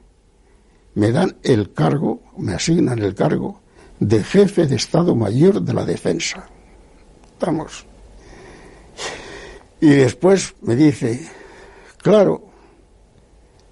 [0.94, 3.60] me dan el cargo, me asignan el cargo
[3.98, 6.48] de jefe de Estado Mayor de la Defensa.
[7.32, 7.84] Estamos.
[9.80, 11.28] Y después me dice,
[11.98, 12.42] claro,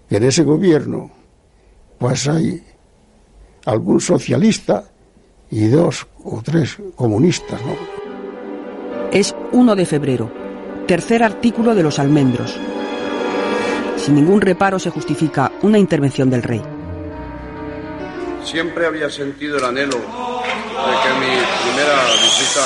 [0.09, 1.11] que en ese gobierno
[1.99, 2.63] pues hay
[3.65, 4.85] algún socialista
[5.51, 7.75] y dos o tres comunistas, ¿no?
[9.13, 10.31] Es 1 de febrero,
[10.87, 12.55] tercer artículo de los almendros.
[13.97, 16.63] Sin ningún reparo se justifica una intervención del rey.
[18.45, 20.03] Siempre había sentido el anhelo de
[21.03, 22.61] que mi primera visita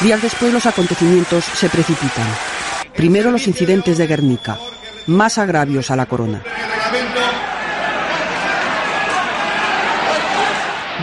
[0.00, 2.26] Días después los acontecimientos se precipitan.
[2.96, 4.58] Primero los incidentes de Guernica,
[5.06, 6.42] más agravios a la corona.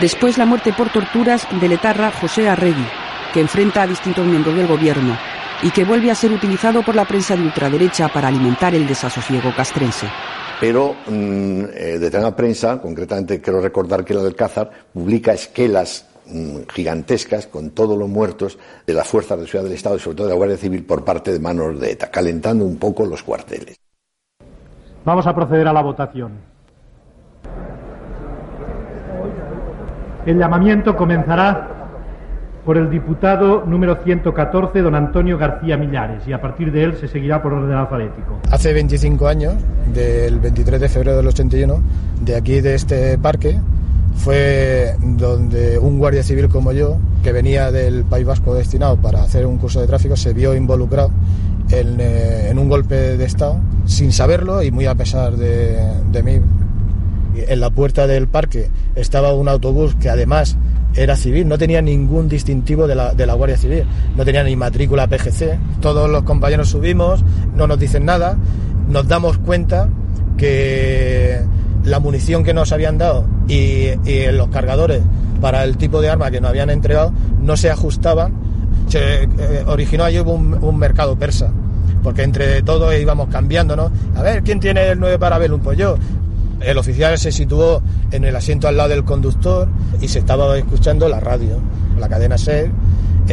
[0.00, 2.86] Después la muerte por torturas del etarra José Arregui,
[3.32, 5.16] que enfrenta a distintos miembros del gobierno
[5.62, 9.52] y que vuelve a ser utilizado por la prensa de ultraderecha para alimentar el desasosiego
[9.54, 10.06] castrense.
[10.60, 16.68] Pero mm, eh, determinada prensa, concretamente quiero recordar que la del Cázar, publica esquelas Mm,
[16.72, 20.26] gigantescas con todos los muertos de las fuerzas de seguridad del Estado y sobre todo
[20.28, 23.76] de la Guardia Civil por parte de manos de ETA, calentando un poco los cuarteles.
[25.04, 26.32] Vamos a proceder a la votación.
[30.24, 31.69] El llamamiento comenzará
[32.64, 37.08] por el diputado número 114, don Antonio García Millares, y a partir de él se
[37.08, 38.40] seguirá por orden alfabético.
[38.50, 39.54] Hace 25 años,
[39.92, 41.82] del 23 de febrero del 81,
[42.20, 43.58] de aquí de este parque,
[44.16, 49.46] fue donde un guardia civil como yo, que venía del País Vasco destinado para hacer
[49.46, 51.10] un curso de tráfico, se vio involucrado
[51.70, 56.40] en, eh, un golpe de Estado, sin saberlo y muy a pesar de, mí.
[57.34, 60.56] En la puerta del parque estaba un autobús que además
[60.94, 63.84] era civil, no tenía ningún distintivo de la, de la Guardia Civil,
[64.16, 65.58] no tenía ni matrícula PGC.
[65.80, 67.24] Todos los compañeros subimos,
[67.54, 68.36] no nos dicen nada,
[68.88, 69.88] nos damos cuenta
[70.36, 71.40] que
[71.84, 73.88] la munición que nos habían dado y,
[74.32, 75.02] los cargadores
[75.40, 78.34] para el tipo de arma que nos habían entregado no se ajustaban.
[78.88, 79.28] Se eh,
[79.66, 81.50] originó allí un, mercado persa,
[82.02, 83.90] porque entre todos íbamos cambiándonos.
[84.16, 85.60] A ver, ¿quién tiene el 9 Parabellum?
[85.60, 85.96] Pues yo.
[86.60, 89.68] El oficial se situó en el asiento al lado del conductor
[90.00, 91.58] y se estaba escuchando la radio,
[91.98, 92.70] la cadena SER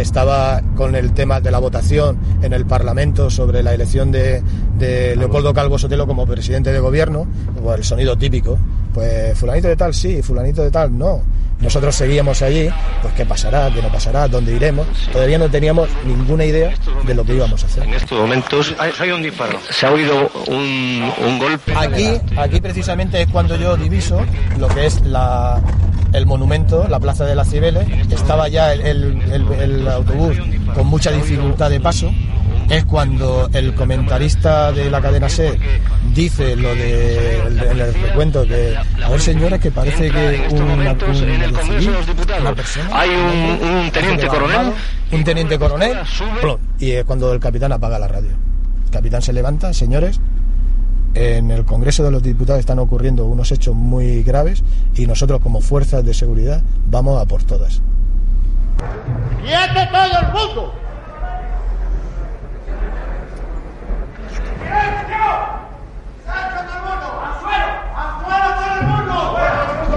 [0.02, 4.44] estaba con el tema de la votación en el Parlamento sobre la elección de,
[4.80, 7.28] Leopoldo Calvo Sotelo como presidente de gobierno,
[7.62, 8.58] pues el sonido típico,
[8.94, 11.22] pues fulanito de tal sí, fulanito de tal no.
[11.60, 12.70] Nosotros seguíamos allí,
[13.02, 14.88] pues qué pasará, qué no pasará, dónde iremos.
[15.12, 16.74] Todavía no teníamos ninguna idea
[17.06, 17.84] de lo que íbamos a hacer.
[17.84, 19.60] En estos momentos hay un disparo.
[19.70, 21.74] Se ha oído un, un golpe.
[21.76, 24.22] Aquí, aquí precisamente es cuando yo diviso
[24.58, 25.62] lo que es la,
[26.14, 30.38] el monumento, la Plaza de las Cibeles, estaba ya el, autobús
[30.74, 32.12] con mucha dificultad de paso,
[32.70, 35.58] es cuando el comentarista de la cadena SER
[36.14, 40.96] dice lo de el recuento que a ver señores que parece que un, una
[42.56, 44.74] persona hay un, teniente coronel
[45.12, 45.98] un teniente coronel
[46.80, 48.32] y es cuando el capitán apaga la radio
[48.86, 50.20] el capitán se levanta señores
[51.18, 54.64] en el Congreso de los Diputados están ocurriendo unos hechos muy graves
[54.96, 57.82] y nosotros como fuerzas de seguridad vamos a por todas.
[59.44, 60.74] ¡Quieto todo el mundo!
[64.30, 65.26] ¡Silencio!
[66.24, 67.08] ¡Salta todo el mundo!
[67.26, 67.70] ¡Afuera!
[67.96, 68.76] ¡Afuera todo
[69.94, 69.97] el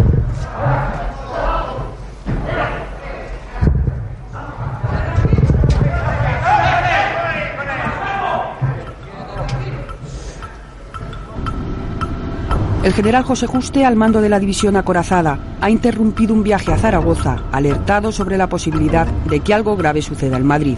[12.83, 16.77] El general José Juste, al mando de la división acorazada, ha interrumpido un viaje a
[16.77, 20.77] Zaragoza, alertado sobre la posibilidad de que algo grave suceda en Madrid.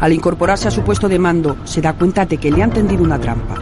[0.00, 3.04] Al incorporarse a su puesto de mando, se da cuenta de que le han tendido
[3.04, 3.54] una trampa.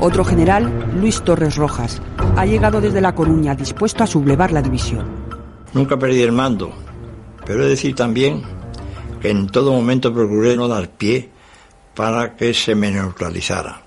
[0.00, 2.00] Otro general, Luis Torres Rojas,
[2.34, 5.04] ha llegado desde La Coruña dispuesto a sublevar la división.
[5.74, 6.72] Nunca perdí el mando,
[7.44, 8.42] pero he de decir también
[9.20, 11.28] que en todo momento procuré no dar pie
[11.94, 13.83] para que se me neutralizara.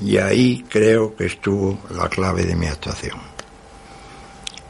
[0.00, 3.18] Y ahí creo que estuvo la clave de mi actuación.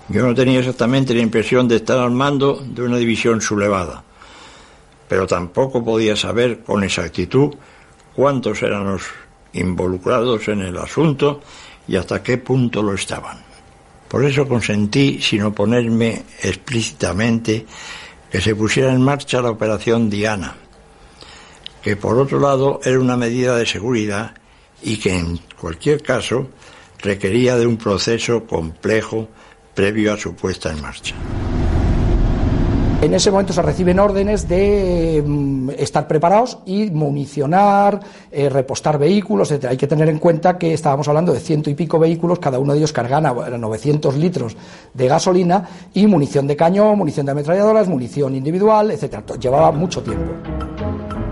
[0.08, 4.02] Yo no tenía exactamente la impresión de estar al mando de una división sublevada,
[5.08, 7.54] pero tampoco podía saber con exactitud
[8.14, 9.02] cuántos eran los
[9.52, 11.40] involucrados en el asunto
[11.87, 13.38] y hasta qué punto lo estaban.
[14.08, 17.64] Por eso consentí, sin oponerme explícitamente,
[18.30, 20.56] que se pusiera en marcha la operación Diana,
[21.82, 24.35] que por otro lado era una medida de seguridad
[24.82, 26.48] y que en cualquier caso
[26.98, 29.28] requería de un proceso complejo
[29.74, 31.14] previo a su puesta en marcha.
[33.02, 37.98] En ese momento se reciben órdenes de mm, estar preparados y municionar,
[38.30, 39.64] eh, repostar vehículos, etc.
[39.70, 42.74] Hay que tener en cuenta que estábamos hablando de ciento y pico vehículos, cada uno
[42.74, 44.56] de ellos cargaba 900 litros
[44.94, 49.18] de gasolina y munición de cañón, munición de ametralladoras, munición individual, etc.
[49.36, 50.32] Llevaba mucho tiempo.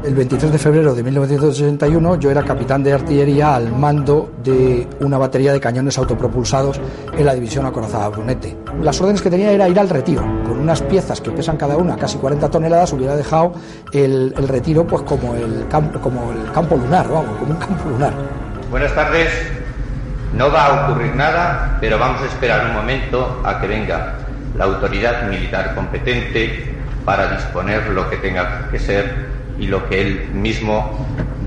[0.02, 5.18] El 23 de febrero de 1961 yo era capitán de artillería al mando de una
[5.18, 6.80] batería de cañones autopropulsados
[7.16, 8.56] en la división acorazada Brunete.
[8.80, 10.22] Las órdenes que tenía era ir al retiro.
[10.22, 13.52] Con unas piezas que pesan cada una casi 40 toneladas hubiera dejado
[13.92, 18.14] el, retiro pues como el, campo, como el campo lunar, vamos, como un campo lunar.
[18.70, 19.28] Buenas tardes.
[20.34, 24.14] No va a ocurrir nada, pero vamos a esperar un momento a que venga
[24.56, 29.29] la autoridad militar competente para disponer lo que tenga que ser
[29.60, 30.90] y lo que él mismo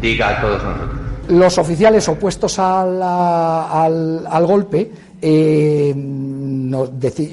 [0.01, 0.99] diga a todos nosotros.
[1.29, 5.95] Los oficiales opuestos al, al, golpe eh,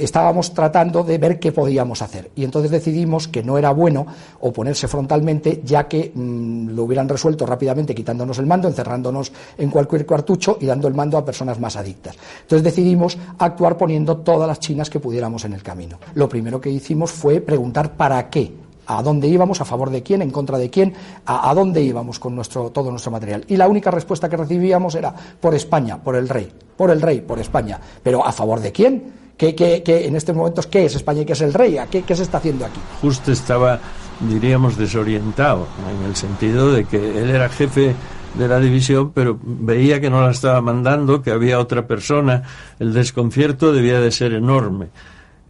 [0.01, 2.31] estábamos tratando de ver qué podíamos hacer.
[2.37, 4.07] Y entonces decidimos que no era bueno
[4.40, 10.07] oponerse frontalmente, ya que mm, lo hubieran resuelto rápidamente quitándonos el mando, encerrándonos en cualquier
[10.07, 12.16] cuartucho y dando el mando a personas más adictas.
[12.43, 15.99] Entonces decidimos actuar poniendo todas las chinas que pudiéramos en el camino.
[16.14, 20.23] Lo primero que hicimos fue preguntar para qué a dónde íbamos, a favor de quién,
[20.23, 20.94] en contra de quién,
[21.27, 23.44] a, dónde íbamos con nuestro, todo nuestro material.
[23.48, 27.21] Y la única respuesta que recibíamos era por España, por el rey, por el rey,
[27.21, 27.79] por España.
[28.02, 29.21] Pero ¿a favor de quién?
[29.37, 31.79] ¿Qué, en estos momentos qué es España y qué es el rey?
[31.90, 32.81] ¿Qué, ¿Qué se está haciendo aquí?
[33.00, 33.81] Justo estaba,
[34.21, 35.67] diríamos, desorientado,
[35.98, 37.94] en el sentido de que él era jefe
[38.35, 42.42] de la división, pero veía que no la estaba mandando, que había otra persona,
[42.79, 44.88] el desconcierto debía de ser enorme.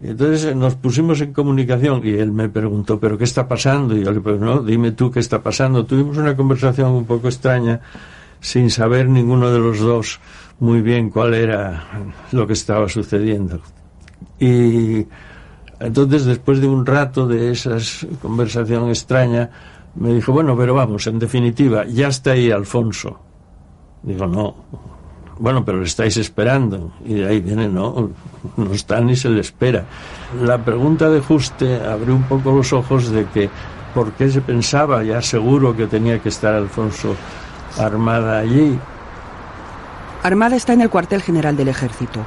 [0.03, 3.95] Entonces nos pusimos en comunicación y él me preguntó, ¿pero qué está pasando?
[3.97, 5.85] Y yo le pregunté, no, dime tú qué está pasando.
[5.85, 7.81] Tuvimos una conversación un poco extraña,
[8.41, 10.21] sin saber ninguno de los dos
[10.59, 11.85] muy bien cuál era
[12.33, 13.61] lo que estaba sucediendo.
[14.39, 15.07] Y
[15.81, 17.77] Entonces, después de un rato de esa
[18.21, 19.51] conversación extraña,
[19.95, 23.19] me dijo, bueno, pero vamos, en definitiva, ya está ahí Alfonso.
[24.03, 24.55] Digo, no.
[25.41, 26.93] Bueno, pero le estáis esperando.
[27.03, 28.11] Y de ahí viene, no,
[28.59, 29.85] no está ni se le espera.
[30.43, 33.49] La pregunta de Juste abrió un poco los ojos de que
[33.95, 37.17] por qué se pensaba ya seguro que tenía que estar Alfonso
[37.79, 38.79] Armada allí.
[40.23, 42.21] Armada está en el cuartel general del ejército.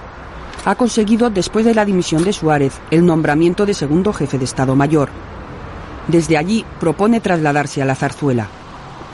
[0.65, 4.75] Ha conseguido, después de la dimisión de Suárez, el nombramiento de segundo jefe de Estado
[4.75, 5.09] Mayor.
[6.07, 8.47] Desde allí propone trasladarse a la zarzuela,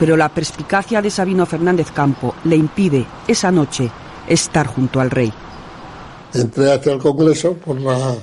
[0.00, 3.90] pero la perspicacia de Sabino Fernández Campo le impide, esa noche,
[4.26, 5.30] estar junto al rey.
[6.32, 8.16] Entré hacia el Congreso por la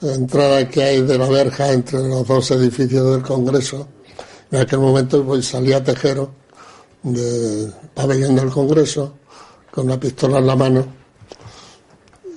[0.00, 3.86] entrada que hay de la verja entre los dos edificios del Congreso.
[4.50, 6.30] En aquel momento pues, salía Tejero
[7.02, 9.18] del pabellón del Congreso
[9.70, 10.86] con una pistola en la mano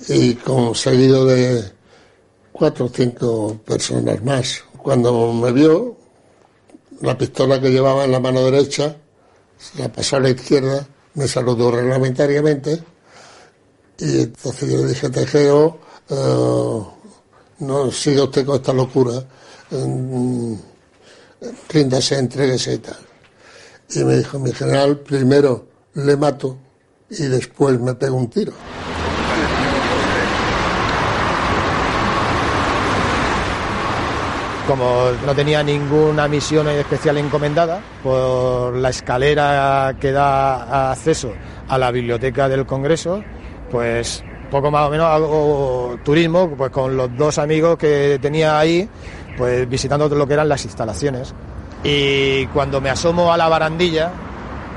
[0.09, 1.71] y con seguido de
[2.51, 4.61] cuatro o cinco personas más.
[4.77, 6.02] Cuando me vio,
[7.01, 8.95] la pistola que llevaba en la mano derecha,
[9.77, 12.83] la pasó a la izquierda, me saludó reglamentariamente
[13.99, 15.79] y entonces yo le dije, Tejero,
[16.09, 16.83] eh,
[17.59, 19.23] no siga usted con esta locura,
[19.71, 20.53] mm,
[21.69, 22.97] ríndase, entréguese y tal.
[23.91, 26.57] Y me dijo, mi general, primero le mato
[27.09, 28.53] y después me pego un tiro.
[34.67, 41.33] Como no tenía ninguna misión especial encomendada, por la escalera que da acceso
[41.67, 43.21] a la biblioteca del Congreso,
[43.69, 48.87] pues poco más o menos hago turismo pues con los dos amigos que tenía ahí,
[49.37, 51.33] pues visitando lo que eran las instalaciones.
[51.83, 54.11] Y cuando me asomo a la barandilla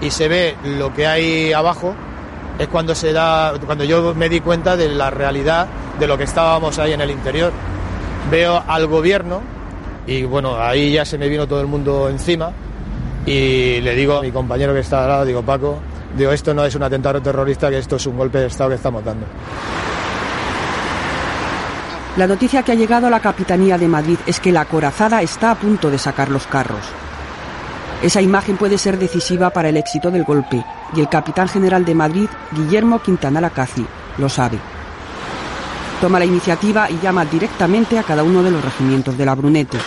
[0.01, 1.95] y se ve lo que hay abajo,
[2.59, 5.68] es cuando se da, cuando yo me di cuenta de la realidad
[6.01, 7.53] de lo que estábamos ahí en el interior.
[8.30, 9.43] Veo al gobierno
[10.07, 12.53] y bueno, ahí ya se me vino todo el mundo encima
[13.27, 15.81] y le digo a mi compañero que está al lado, digo, Paco,
[16.17, 18.77] digo, esto no es un atentado terrorista, que esto es un golpe de Estado que
[18.77, 19.27] estamos dando.
[22.17, 25.51] La noticia que ha llegado a la Capitanía de Madrid es que la corazada está
[25.51, 26.87] a punto de sacar los carros.
[28.03, 31.95] Esa imagen puede ser decisiva para el éxito del golpe y el capitán general de
[31.95, 33.85] Madrid, Guillermo Quintana Lacazi,
[34.19, 34.59] lo sabe.
[36.01, 39.79] Toma la iniciativa y llama directamente a cada uno de los regimientos de la Brunete.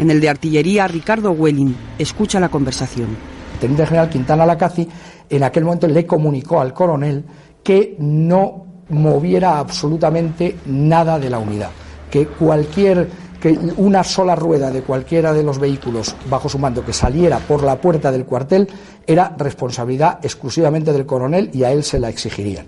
[0.00, 3.08] En el de artillería, Ricardo Welling escucha la conversación.
[3.52, 4.88] El teniente general Quintana Lacazi
[5.28, 7.22] en aquel momento le comunicó al coronel
[7.62, 11.68] que no moviera absolutamente nada de la unidad,
[12.10, 16.94] que cualquier que una sola rueda de cualquiera de los vehículos bajo su mando que
[16.94, 18.68] saliera por la puerta del cuartel
[19.06, 22.64] era responsabilidad exclusivamente del coronel y a él se la exigirían.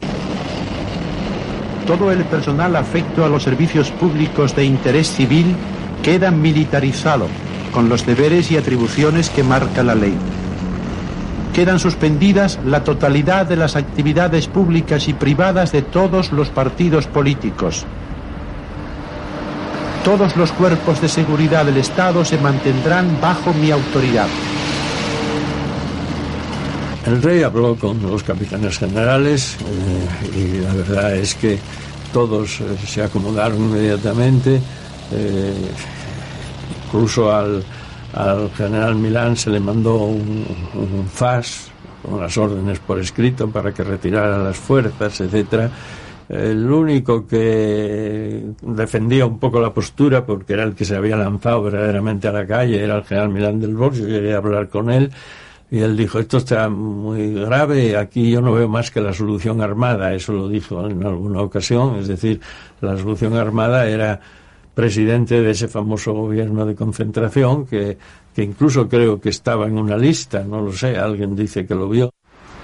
[1.86, 5.56] Todo el personal afecto a los servicios públicos de interés civil
[6.02, 7.28] queda militarizado
[7.72, 10.14] con los deberes y atribuciones que marca la ley
[11.52, 17.84] quedan suspendidas la totalidad de las actividades públicas y privadas de todos los partidos políticos.
[20.04, 24.26] Todos los cuerpos de seguridad del Estado se mantendrán bajo mi autoridad.
[27.06, 31.58] El rey habló con los capitanes generales eh, y la verdad es que
[32.12, 34.60] todos eh, se acomodaron inmediatamente,
[35.14, 35.54] eh,
[36.86, 37.62] incluso al,
[38.14, 40.44] al general Milán se le mandó un,
[40.74, 41.70] un FAS
[42.02, 45.70] con las órdenes por escrito para que retirara las fuerzas, etcétera.
[46.28, 51.62] El único que defendía un poco la postura, porque era el que se había lanzado
[51.62, 55.10] verdaderamente a la calle, era el general Milán del Box, yo quería hablar con él,
[55.70, 59.60] y él dijo, esto está muy grave, aquí yo no veo más que la solución
[59.60, 62.40] armada, eso lo dijo en alguna ocasión, es decir,
[62.80, 64.20] la solución armada era
[64.74, 67.98] presidente de ese famoso gobierno de concentración que,
[68.34, 71.88] que incluso creo que estaba en una lista, no lo sé, alguien dice que lo
[71.88, 72.12] vio.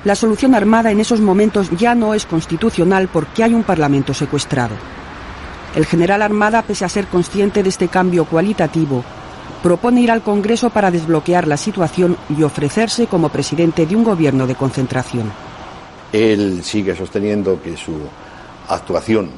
[0.05, 4.75] La solución armada en esos momentos ya no es constitucional porque hay un Parlamento secuestrado.
[5.75, 9.05] El general Armada, pese a ser consciente de este cambio cualitativo,
[9.63, 14.47] propone ir al Congreso para desbloquear la situación y ofrecerse como presidente de un gobierno
[14.47, 15.31] de concentración.
[16.13, 17.99] Él sigue sosteniendo que su
[18.69, 19.31] actuación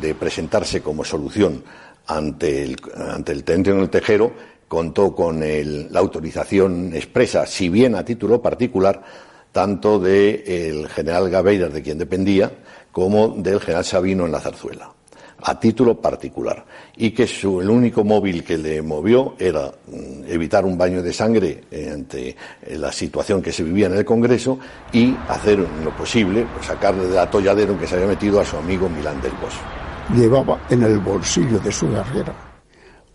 [0.00, 1.62] de presentarse como solución
[2.06, 4.32] ante el, ante el teniente en el tejero
[4.68, 9.02] contó con el, la autorización expresa, si bien a título particular,
[9.52, 12.50] tanto del general Gabeiras, de quien dependía,
[12.92, 14.90] como del general Sabino en la zarzuela,
[15.42, 16.64] a título particular.
[16.96, 21.12] Y que su, el único móvil que le movió era mm, evitar un baño de
[21.12, 22.36] sangre ante
[22.70, 24.58] la situación que se vivía en el Congreso
[24.92, 28.56] y hacer lo posible, pues, sacarle del atolladero en que se había metido a su
[28.56, 29.85] amigo Milán del Bosch.
[30.14, 32.46] Llevaba en el bolsillo de su guerrera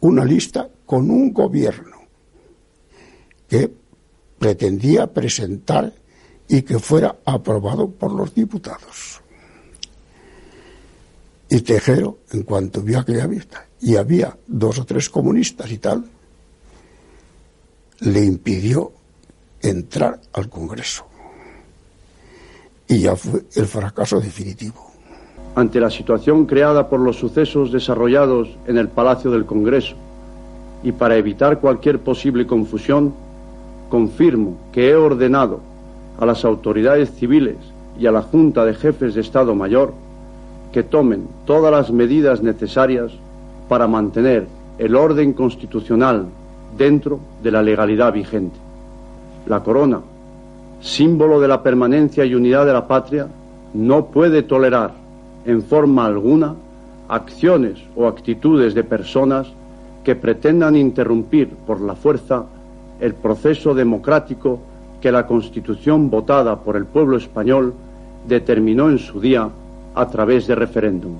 [0.01, 1.97] una lista con un gobierno
[3.47, 3.71] que
[4.37, 5.93] pretendía presentar
[6.47, 9.21] y que fuera aprobado por los diputados.
[11.49, 16.09] Y Tejero, en cuanto vio aquella vista, y había dos o tres comunistas y tal,
[17.99, 18.91] le impidió
[19.61, 21.05] entrar al Congreso.
[22.87, 24.90] Y ya fue el fracaso definitivo.
[25.53, 29.95] Ante la situación creada por los sucesos desarrollados en el Palacio del Congreso
[30.81, 33.13] y para evitar cualquier posible confusión,
[33.89, 35.59] confirmo que he ordenado
[36.17, 37.57] a las autoridades civiles
[37.99, 39.93] y a la Junta de Jefes de Estado Mayor
[40.71, 43.11] que tomen todas las medidas necesarias
[43.67, 44.47] para mantener
[44.77, 46.27] el orden constitucional
[46.77, 48.57] dentro de la legalidad vigente.
[49.47, 49.99] La corona,
[50.79, 53.27] símbolo de la permanencia y unidad de la patria,
[53.73, 55.00] no puede tolerar
[55.45, 56.55] en forma alguna
[57.07, 59.47] acciones o actitudes de personas
[60.03, 62.45] que pretendan interrumpir por la fuerza
[62.99, 64.59] el proceso democrático
[65.01, 67.73] que la Constitución votada por el pueblo español
[68.27, 69.49] determinó en su día
[69.93, 71.17] a través de referéndum.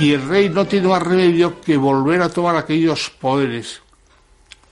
[0.00, 3.82] Y el rey no tiene más remedio que volver a tomar aquellos poderes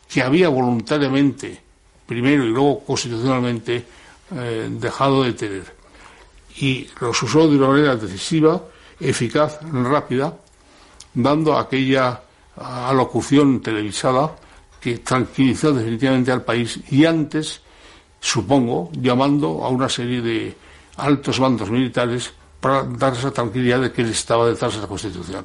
[0.09, 1.61] que había voluntariamente,
[2.07, 3.85] primero y luego constitucionalmente,
[4.35, 5.80] eh, dejado de tener.
[6.59, 8.63] Y los usó de una manera decisiva,
[8.99, 10.37] eficaz, rápida,
[11.15, 12.23] dando aquella
[12.57, 14.37] alocución televisada
[14.81, 17.61] que tranquilizó definitivamente al país y antes,
[18.21, 20.57] supongo, llamando a una serie de
[20.97, 25.45] altos mandos militares para dar esa tranquilidad de que él estaba detrás de la Constitución.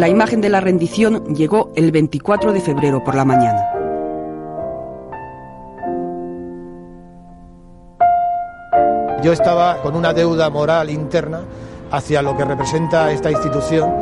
[0.00, 3.68] La imagen de la rendición llegó el 24 de febrero por la mañana.
[9.22, 11.42] Yo estaba con una deuda moral interna
[11.90, 13.92] hacia lo que representa esta institución.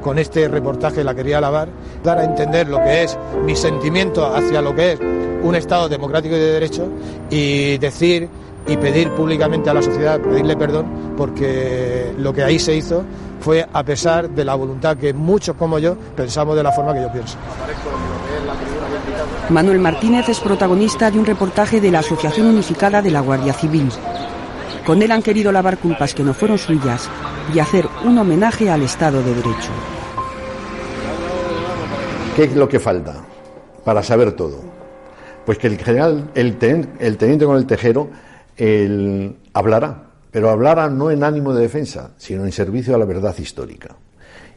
[0.00, 1.68] Con este reportaje la quería alabar,
[2.04, 5.00] dar a entender lo que es mi sentimiento hacia lo que es
[5.42, 6.88] un Estado democrático y de derecho
[7.30, 8.28] y decir
[8.68, 13.02] y pedir públicamente a la sociedad, pedirle perdón, porque lo que ahí se hizo
[13.40, 17.02] fue a pesar de la voluntad que muchos como yo pensamos de la forma que
[17.02, 17.36] yo pienso.
[19.48, 23.88] Manuel Martínez es protagonista de un reportaje de la Asociación Unificada de la Guardia Civil.
[24.84, 27.08] Con él han querido lavar culpas que no fueron suyas
[27.54, 29.70] y hacer un homenaje al Estado de Derecho.
[32.36, 33.16] ¿Qué es lo que falta
[33.84, 34.60] para saber todo?
[35.46, 38.10] Pues que el general, el teniente, el teniente con el tejero,
[38.58, 43.34] el, hablará, pero hablara no en ánimo de defensa, sino en servicio a la verdad
[43.38, 43.96] histórica.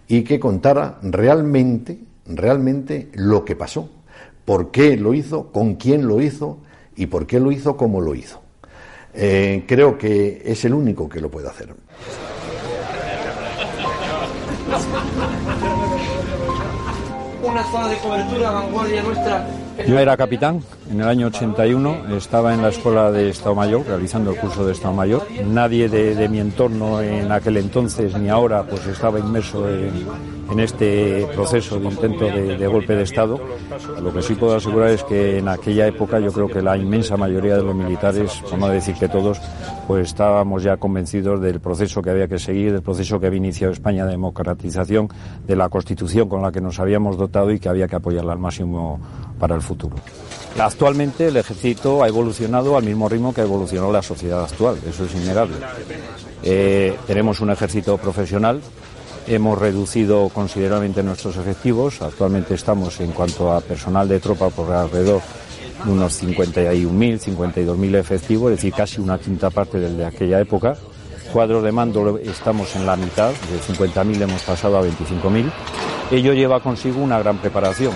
[0.08, 3.90] Y que contara realmente, realmente lo que pasó,
[4.44, 6.58] por qué lo hizo, con quién lo hizo
[6.96, 8.42] y por qué lo hizo como lo hizo.
[9.14, 11.74] Eh, creo que es el único que lo puede hacer.
[17.44, 19.48] Una zona de cobertura vanguardia nuestra
[19.88, 20.62] yo era capitán
[20.92, 24.74] en el año 81, estaba en la escuela de Estado Mayor, realizando el curso de
[24.74, 25.26] Estado Mayor.
[25.48, 31.80] Nadie de, mi entorno en aquel entonces ni ahora pues estaba inmerso en, este proceso
[31.80, 33.40] de intento de, golpe de Estado.
[34.02, 37.16] Lo que sí puedo asegurar es que en aquella época yo creo que la inmensa
[37.16, 39.40] mayoría de los militares, por no decir que todos,
[39.88, 43.72] pues estábamos ya convencidos del proceso que había que seguir, del proceso que había iniciado
[43.72, 45.08] España de democratización,
[45.48, 48.40] de la Constitución con la que nos habíamos dotado y que había que apoyarla al
[48.40, 49.00] máximo
[49.40, 49.96] para el futuro.
[50.60, 55.06] Actualmente el ejército ha evolucionado al mismo ritmo que ha evolucionado la sociedad actual, eso
[55.06, 55.56] es innegable.
[56.44, 58.62] Eh, tenemos un ejército profesional,
[59.28, 65.22] hemos reducido considerablemente nuestros efectivos, actualmente estamos en cuanto a personal de tropa por alrededor
[65.86, 70.76] de unos 51.000, 52.000 efectivos, es decir, casi una quinta parte de aquella época.
[71.32, 75.50] Cuadro de mando estamos en la mitad, de 50.000 hemos pasado a 25.000.
[76.12, 77.94] Ello lleva consigo una gran preparación.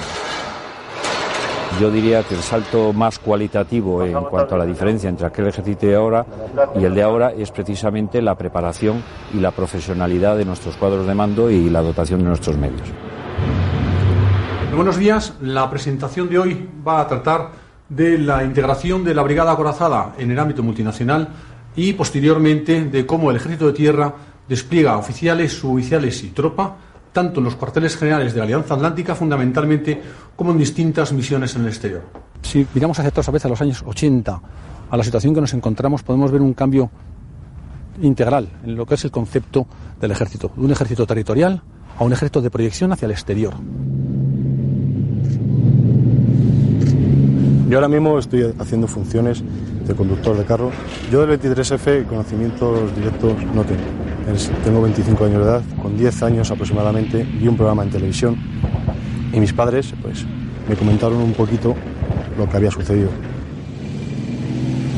[1.79, 5.85] Yo diría que el salto más cualitativo en cuanto a la diferencia entre aquel ejército
[5.85, 6.25] de ahora
[6.79, 9.03] y el de ahora es precisamente la preparación
[9.33, 12.87] y la profesionalidad de nuestros cuadros de mando y la dotación de nuestros medios.
[14.73, 15.33] Buenos días.
[15.41, 17.51] La presentación de hoy va a tratar
[17.89, 21.27] de la integración de la Brigada Acorazada en el ámbito multinacional
[21.75, 24.13] y posteriormente de cómo el ejército de tierra
[24.47, 26.77] despliega oficiales, suboficiales y tropa,
[27.15, 30.01] tanto en los cuarteles generales de la Alianza Atlántica fundamentalmente,
[30.35, 32.01] como en distintas misiones en el exterior.
[32.41, 34.41] Si miramos hacia atrás a veces a los años 80,
[34.89, 36.91] a la situación que nos encontramos, podemos ver un cambio
[38.01, 39.65] integral en lo que es el concepto
[40.01, 41.61] del ejército, de un ejército territorial
[41.97, 43.53] a un ejército de proyección hacia el exterior.
[47.69, 49.41] Yo ahora mismo estoy haciendo funciones
[49.87, 50.69] de conductor de carro.
[51.09, 54.04] Yo del 23F conocimientos directos no tengo.
[54.63, 58.35] Tengo 25 años de edad, con 10 años aproximadamente vi un programa en televisión
[59.31, 60.25] y mis padres pues
[60.67, 61.75] me comentaron un poquito
[62.35, 63.09] lo que había sucedido.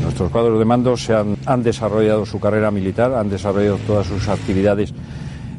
[0.02, 4.28] Nuestros cuadros de mando se han, han desarrollado su carrera militar, han desarrollado todas sus
[4.28, 4.94] actividades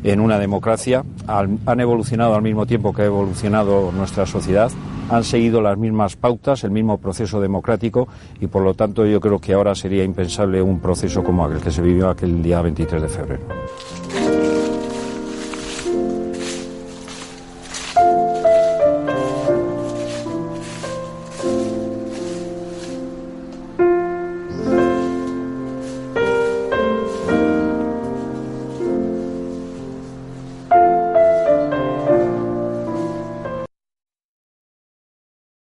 [0.04, 4.72] en una democracia, han evolucionado al mismo tiempo que ha evolucionado nuestra sociedad,
[5.10, 8.08] han seguido las mismas pautas, el mismo proceso democrático
[8.40, 11.72] y por lo tanto yo creo que ahora sería impensable un proceso como aquel que
[11.72, 13.44] se vivió aquel día 23 de febrero.